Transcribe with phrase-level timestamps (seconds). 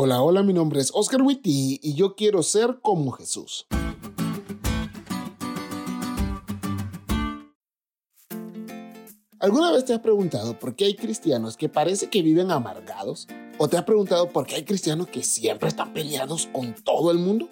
[0.00, 3.66] Hola, hola, mi nombre es Oscar Witty y yo quiero ser como Jesús.
[9.40, 13.26] ¿Alguna vez te has preguntado por qué hay cristianos que parece que viven amargados?
[13.58, 17.18] ¿O te has preguntado por qué hay cristianos que siempre están peleados con todo el
[17.18, 17.48] mundo?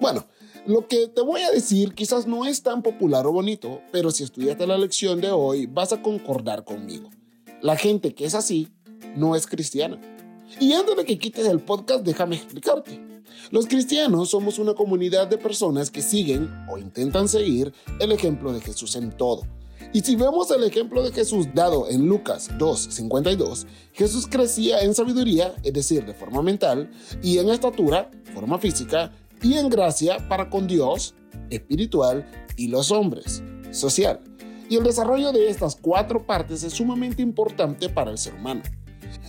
[0.00, 0.26] Bueno,
[0.66, 4.24] lo que te voy a decir quizás no es tan popular o bonito, pero si
[4.24, 7.10] estudiaste la lección de hoy vas a concordar conmigo.
[7.62, 8.72] La gente que es así
[9.14, 10.00] no es cristiana.
[10.60, 13.00] Y antes de que quites el podcast, déjame explicarte.
[13.50, 18.60] Los cristianos somos una comunidad de personas que siguen o intentan seguir el ejemplo de
[18.60, 19.42] Jesús en todo
[19.92, 25.54] y si vemos el ejemplo de Jesús dado en Lucas 2.52, Jesús crecía en sabiduría,
[25.62, 26.90] es decir, de forma mental,
[27.22, 31.14] y en estatura, forma física, y en gracia para con Dios,
[31.50, 34.20] espiritual, y los hombres, social.
[34.68, 38.62] Y el desarrollo de estas cuatro partes es sumamente importante para el ser humano.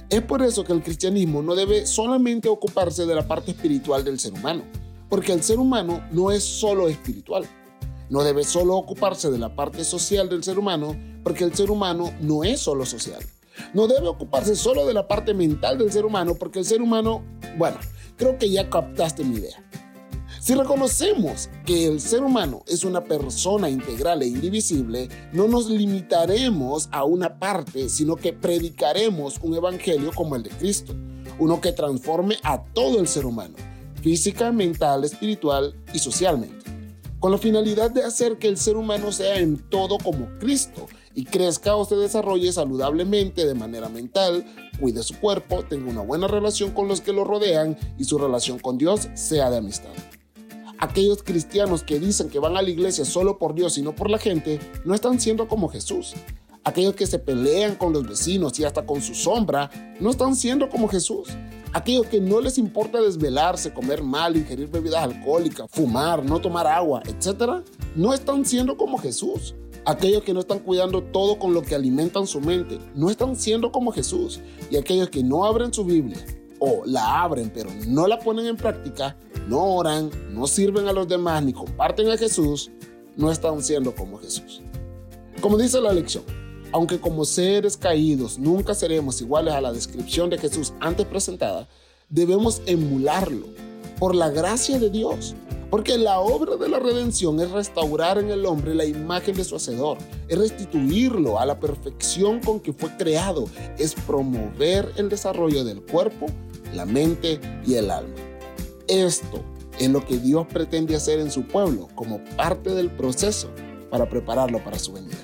[0.10, 4.20] Es por eso que el cristianismo no debe solamente ocuparse de la parte espiritual del
[4.20, 4.64] ser humano,
[5.10, 7.46] porque el ser humano no es solo espiritual,
[8.10, 12.14] no debe solo ocuparse de la parte social del ser humano, porque el ser humano
[12.22, 13.22] no es solo social.
[13.74, 17.24] No debe ocuparse solo de la parte mental del ser humano, porque el ser humano,
[17.58, 17.78] bueno,
[18.16, 19.58] creo que ya captaste mi idea.
[20.40, 26.90] Si reconocemos que el ser humano es una persona integral e indivisible, no nos limitaremos
[26.92, 30.94] a una parte, sino que predicaremos un evangelio como el de Cristo,
[31.40, 33.56] uno que transforme a todo el ser humano,
[34.02, 36.78] física, mental, espiritual y socialmente
[37.20, 41.26] con la finalidad de hacer que el ser humano sea en todo como Cristo y
[41.26, 44.46] crezca o se desarrolle saludablemente de manera mental,
[44.80, 48.60] cuide su cuerpo, tenga una buena relación con los que lo rodean y su relación
[48.60, 49.90] con Dios sea de amistad.
[50.80, 54.12] Aquellos cristianos que dicen que van a la iglesia solo por Dios y no por
[54.12, 56.14] la gente, no están siendo como Jesús.
[56.64, 60.70] Aquellos que se pelean con los vecinos y hasta con su sombra, no están siendo
[60.70, 61.30] como Jesús.
[61.74, 67.02] Aquellos que no les importa desvelarse, comer mal, ingerir bebidas alcohólicas, fumar, no tomar agua,
[67.06, 67.64] etc.,
[67.96, 69.56] no están siendo como Jesús.
[69.86, 73.72] Aquellos que no están cuidando todo con lo que alimentan su mente, no están siendo
[73.72, 74.42] como Jesús.
[74.70, 76.18] Y aquellos que no abren su Biblia
[76.60, 79.16] o la abren pero no la ponen en práctica,
[79.48, 82.70] no oran, no sirven a los demás ni comparten a Jesús,
[83.16, 84.62] no están siendo como Jesús.
[85.42, 86.24] Como dice la lección,
[86.72, 91.68] aunque como seres caídos nunca seremos iguales a la descripción de Jesús antes presentada,
[92.10, 93.48] debemos emularlo
[94.00, 95.36] por la gracia de Dios.
[95.70, 99.58] Porque la obra de la redención es restaurar en el hombre la imagen de su
[99.58, 99.98] Hacedor,
[100.30, 106.28] es restituirlo a la perfección con que fue creado, es promover el desarrollo del cuerpo,
[106.74, 108.27] la mente y el alma.
[108.88, 109.44] Esto
[109.80, 113.50] es lo que Dios pretende hacer en su pueblo como parte del proceso
[113.92, 115.18] para prepararlo para su venida.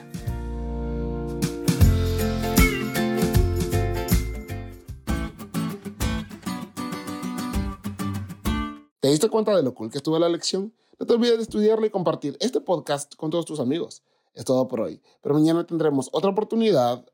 [8.99, 10.73] ¿Te diste cuenta de lo cool que estuvo la lección?
[10.99, 14.03] No te olvides de estudiarla y compartir este podcast con todos tus amigos.
[14.33, 17.05] Es todo por hoy, pero mañana tendremos otra oportunidad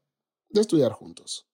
[0.49, 1.47] de estudiar juntos.